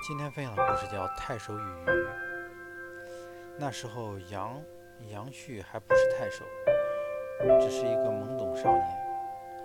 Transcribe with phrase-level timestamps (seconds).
[0.00, 1.84] 今天分享的故事叫《太守与鱼》。
[3.58, 4.62] 那时候杨
[5.08, 6.44] 杨旭还不是太守，
[7.60, 8.84] 只是一个懵懂少年。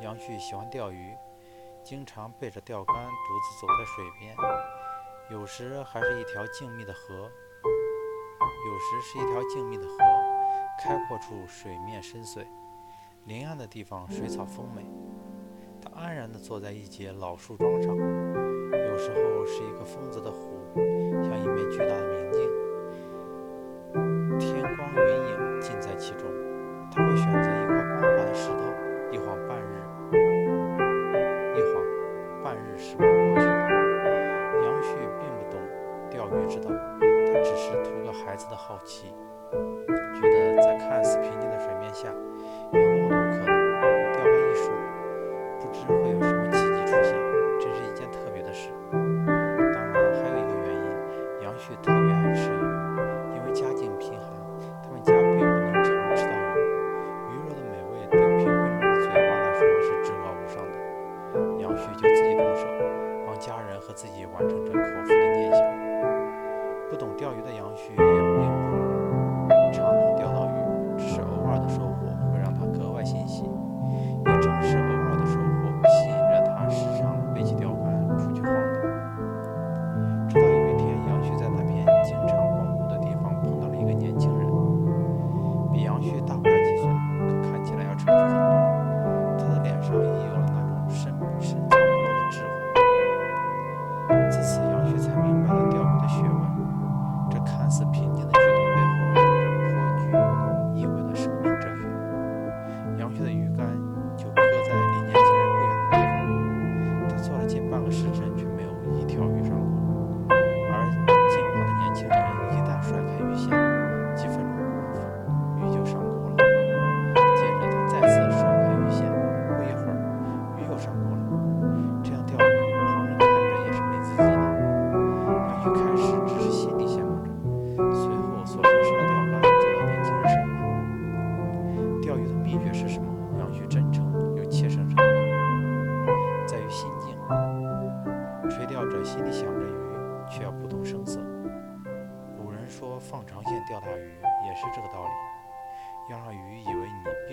[0.02, 1.16] 杨旭喜欢钓鱼，
[1.84, 4.36] 经常背着钓竿独自走在水边，
[5.30, 9.98] 有时还是一条静谧的河，有时是一条静谧的河，
[10.82, 12.46] 开阔处水面深邃，
[13.26, 14.84] 临岸的地方水草丰美。
[15.80, 18.43] 他安然地坐在一节老树桩上。
[19.04, 22.50] 有时候是一个丰泽的湖，像一面巨大的明镜，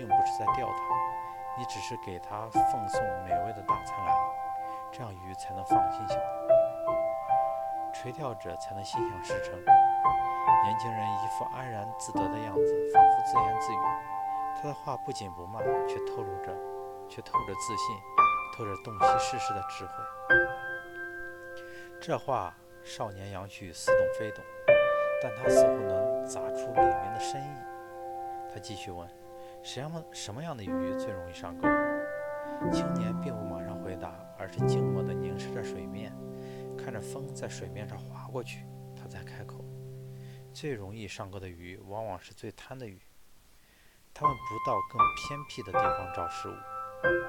[0.01, 0.83] 并不是在钓它，
[1.59, 4.33] 你只是给它奉送美味的大餐来了，
[4.91, 6.21] 这样鱼才能放心下来。
[7.93, 9.53] 垂钓者才能心想事成。
[10.63, 13.77] 年轻人一副安然自得的样子，仿佛自言自语。
[14.59, 16.51] 他的话不紧不慢，却透露着，
[17.07, 17.95] 却透着自信，
[18.57, 19.91] 透着洞悉世事的智慧。
[22.01, 24.43] 这话，少年杨旭似懂非懂，
[25.21, 27.55] 但他似乎能咂出里面的深意。
[28.51, 29.07] 他继续问
[29.63, 31.67] ：“什么什么样的鱼最容易上钩？”
[32.71, 36.13] 青年并不马上回答，而是静默地凝视着水面，
[36.77, 38.67] 看着风在水面上划过去。
[38.95, 39.65] 他才开口
[40.53, 43.01] ：“最容易上钩的鱼，往往是最贪的鱼。
[44.13, 46.53] 他们不到更偏僻的地方找食物，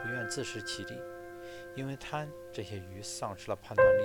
[0.03, 1.01] 不愿自食其力，
[1.75, 4.03] 因为贪，这些鱼丧失了判断力，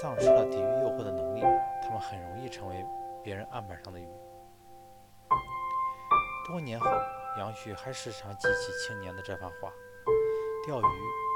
[0.00, 1.40] 丧失了抵御诱惑的能力，
[1.82, 2.86] 它们很容易成为
[3.24, 4.06] 别人案板上的鱼。”
[6.46, 6.86] 多年后，
[7.38, 9.72] 杨旭还时常记起青年的这番话。
[10.66, 10.84] 钓鱼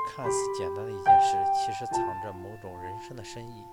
[0.08, 3.64] 看似简单的一件事，其实藏着某种人生的深意。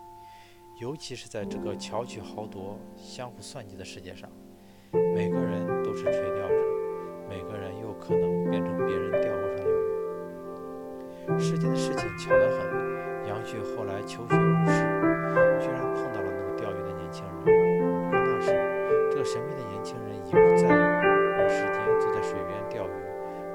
[0.77, 4.29] 尤其是在这个巧取豪夺、相互算计的世界上，
[4.91, 6.55] 每个人都是垂钓者，
[7.29, 9.71] 每个人又可能变成别人钓钩上的
[11.35, 11.39] 鱼。
[11.39, 14.81] 世间的事情巧得很，杨旭后来求学入仕，
[15.59, 17.33] 居然碰到了那个钓鱼的年轻人。
[17.43, 17.53] 不过
[18.17, 18.47] 那时，
[19.11, 20.63] 这个神秘的年轻人已不再
[21.43, 21.77] 有时间
[22.23, 22.91] 水边钓鱼，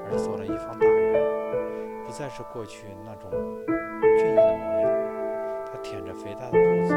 [0.09, 3.29] 而做了一方大员，不再是过去那种
[4.17, 4.89] 俊逸的模样。
[5.65, 6.93] 他舔着肥大的肚子，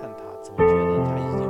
[0.00, 1.49] 看他，总觉得他已经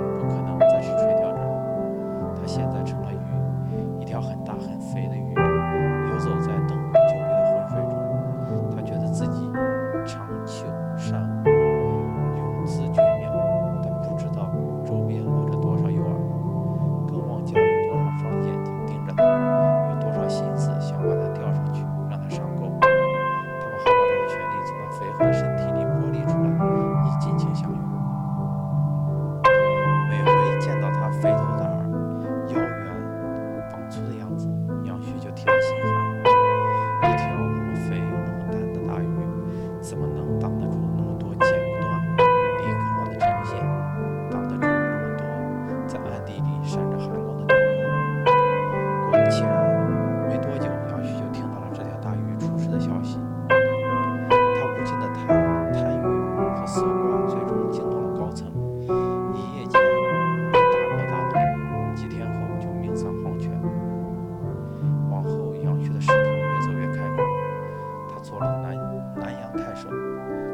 [68.76, 69.88] 南南阳太守，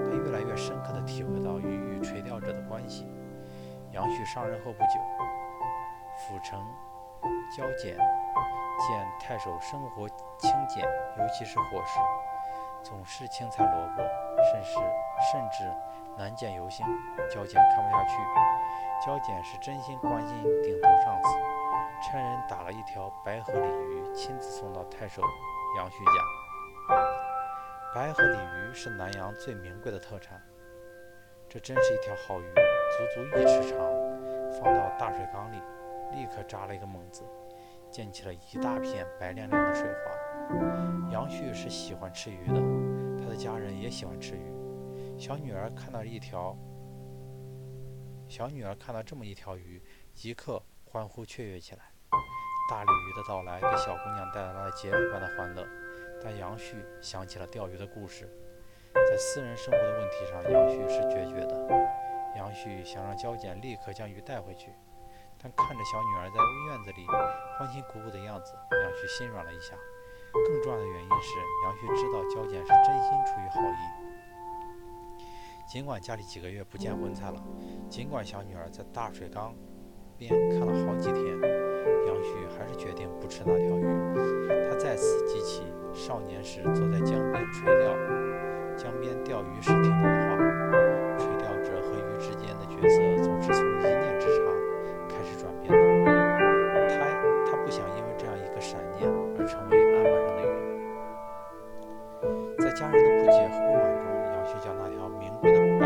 [0.04, 3.06] 他越来越深刻地体会到鱼与垂钓者的关系。
[3.92, 5.00] 杨旭上任后不久，
[6.16, 6.60] 府城
[7.56, 10.08] 交检见太守生活
[10.38, 10.84] 清简，
[11.18, 11.98] 尤其是伙食，
[12.82, 14.02] 总是青菜萝卜，
[14.52, 14.74] 甚是
[15.32, 15.70] 甚至
[16.16, 16.86] 难见油星。
[17.30, 18.16] 交检看不下去，
[19.06, 21.28] 交检是真心关心顶头上司，
[22.02, 25.22] 差人打了一条白河鲤鱼，亲自送到太守
[25.78, 26.45] 杨旭家。
[27.94, 30.40] 白河鲤鱼是南阳最名贵的特产，
[31.48, 33.78] 这真是一条好鱼，足足一尺长，
[34.52, 35.56] 放到大水缸里，
[36.14, 37.22] 立刻扎了一个猛子。
[37.90, 41.10] 溅起了一大片白亮亮的水花。
[41.10, 42.60] 杨旭是喜欢吃鱼的，
[43.18, 44.52] 他的家人也喜欢吃鱼。
[45.18, 46.54] 小女儿看到一条，
[48.28, 51.84] 小女儿看到这么一条鱼，即刻欢呼雀跃起来。
[52.68, 55.64] 大鲤鱼的到来给小姑娘带来了节日般的欢乐，
[56.22, 58.28] 但杨旭想起了钓鱼的故事。
[58.94, 61.68] 在私人生活的问题上，杨旭是决绝的。
[62.36, 64.72] 杨旭想让焦简立刻将鱼带回去。
[65.38, 66.36] 但看着小女儿在
[66.68, 67.06] 院子里
[67.58, 69.74] 欢欣鼓舞的样子，杨旭心软了一下。
[70.32, 73.74] 更重要的原因是，杨旭知道焦简是真心出于好意。
[75.68, 77.42] 尽管家里几个月不见荤菜了，
[77.88, 79.54] 尽管小女儿在大水缸
[80.16, 81.38] 边看了好几天，
[82.06, 83.84] 杨旭还是决定不吃那条鱼。
[84.70, 85.64] 他再次记起
[86.06, 87.90] 少年时坐在江边垂钓，
[88.76, 90.36] 江边钓鱼时听他的话，
[91.18, 92.94] 垂钓者和鱼之间的角色
[93.24, 94.44] 总是从一念之差
[95.08, 95.76] 开始转变的。
[96.90, 96.94] 他
[97.50, 100.54] 他不想因为这样一个闪念而成为案板上的鱼。
[102.62, 105.85] 在家人的不解和不满中，杨旭将那条名贵的。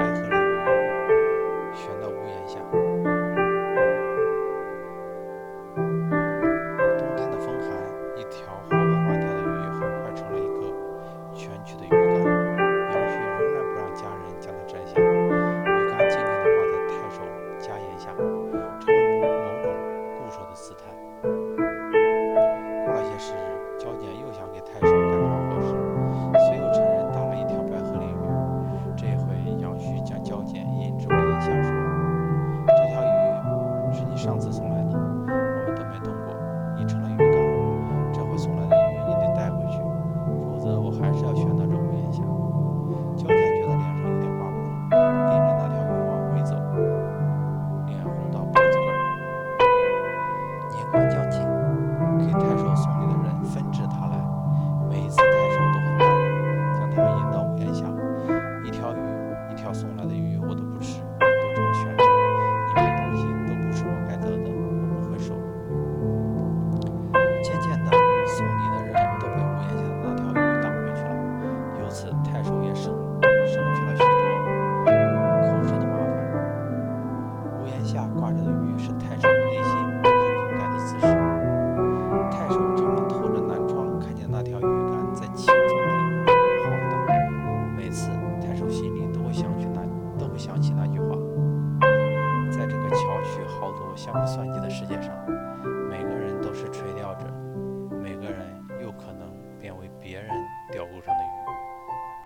[50.91, 51.30] 关将